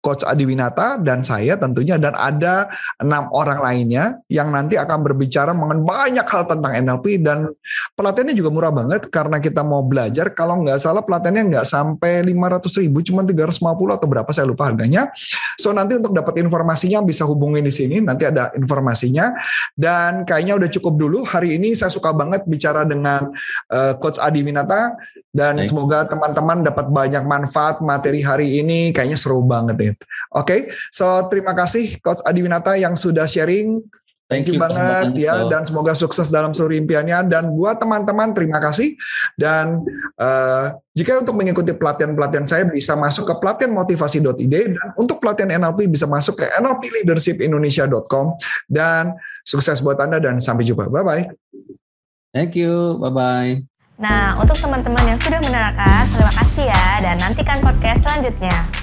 Coach 0.02 0.26
Adi 0.26 0.42
Winata 0.42 0.98
dan 0.98 1.22
saya 1.22 1.54
tentunya 1.54 1.94
dan 1.94 2.18
ada 2.18 2.66
enam 2.98 3.30
orang 3.30 3.62
lainnya 3.62 4.18
yang 4.26 4.50
nanti 4.50 4.74
akan 4.74 4.98
berbicara 5.06 5.54
mengenai 5.54 5.86
banyak 5.86 6.26
hal 6.26 6.42
tentang 6.50 6.74
NLP 6.74 7.22
dan 7.22 7.46
pelatihannya 7.94 8.34
juga 8.34 8.50
murah 8.50 8.74
banget 8.74 9.06
karena 9.14 9.38
kita 9.38 9.62
mau 9.62 9.86
belajar. 9.86 10.34
Kalau 10.34 10.58
nggak 10.66 10.82
salah 10.82 11.06
pelatihannya 11.06 11.54
nggak 11.54 11.66
sampai 11.70 12.18
500 12.26 12.82
ribu 12.82 12.98
cuma 13.06 13.22
350 13.22 13.62
atau 13.94 14.06
berapa 14.10 14.30
saya 14.34 14.50
lupa 14.50 14.74
harganya. 14.74 15.06
So 15.54 15.70
nanti 15.70 15.94
untuk 15.94 16.18
dapat 16.18 16.42
informasinya 16.42 16.98
bisa 17.06 17.22
hubungi 17.22 17.62
di 17.62 17.70
sini 17.70 18.02
nanti 18.02 18.26
ada 18.26 18.50
informasinya. 18.58 19.30
Dan 19.78 20.26
kayaknya 20.26 20.58
udah 20.58 20.66
cukup 20.66 20.98
dulu. 20.98 21.22
Hari 21.22 21.62
ini 21.62 21.78
saya 21.78 21.94
suka 21.94 22.10
banget 22.10 22.42
bicara 22.50 22.82
dengan 22.82 23.30
uh, 23.70 23.94
Coach 24.02 24.18
Adi 24.18 24.42
Winata 24.42 24.98
dan 25.30 25.62
Baik. 25.62 25.70
semoga 25.70 26.10
teman-teman 26.10 26.66
dapat 26.66 26.90
banyak 26.90 27.22
manfaat 27.22 27.78
materi 27.78 28.18
hari 28.18 28.58
ini. 28.58 28.90
Kayaknya 28.90 29.14
seru 29.14 29.38
banget 29.46 29.78
ya 29.78 29.91
Oke, 30.32 30.46
okay? 30.46 30.60
so 30.92 31.26
terima 31.28 31.52
kasih 31.52 31.98
Coach 32.00 32.24
Adi 32.24 32.40
Winata 32.44 32.76
yang 32.76 32.96
sudah 32.96 33.28
sharing. 33.28 33.82
Thank, 34.32 34.48
you, 34.48 34.56
you 34.56 34.62
banget 34.64 35.28
ya 35.28 35.44
dan 35.44 35.60
semoga 35.68 35.92
sukses 35.92 36.32
dalam 36.32 36.56
seluruh 36.56 36.80
impiannya 36.80 37.28
dan 37.28 37.52
buat 37.52 37.76
teman-teman 37.76 38.32
terima 38.32 38.56
kasih 38.64 38.96
dan 39.36 39.84
uh, 40.16 40.72
jika 40.96 41.20
untuk 41.20 41.36
mengikuti 41.36 41.76
pelatihan-pelatihan 41.76 42.48
saya 42.48 42.64
bisa 42.64 42.96
masuk 42.96 43.28
ke 43.28 43.34
pelatihanmotivasi.id 43.44 44.54
dan 44.72 44.88
untuk 44.96 45.20
pelatihan 45.20 45.60
NLP 45.60 45.84
bisa 45.84 46.08
masuk 46.08 46.40
ke 46.40 46.48
nlpleadershipindonesia.com 46.48 48.40
dan 48.72 49.20
sukses 49.44 49.84
buat 49.84 50.00
Anda 50.00 50.16
dan 50.16 50.40
sampai 50.40 50.64
jumpa. 50.64 50.88
Bye 50.88 51.04
bye. 51.04 51.24
Thank 52.32 52.56
you. 52.56 52.96
Bye 52.96 53.12
bye. 53.12 53.52
Nah, 54.00 54.40
untuk 54.40 54.56
teman-teman 54.56 55.04
yang 55.14 55.20
sudah 55.20 55.38
menerangkan, 55.44 56.08
terima 56.08 56.32
kasih 56.32 56.64
ya 56.72 56.86
dan 57.04 57.16
nantikan 57.20 57.60
podcast 57.60 58.00
selanjutnya. 58.00 58.81